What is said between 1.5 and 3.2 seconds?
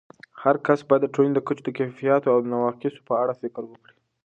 د کیفیاتو او نواقصو په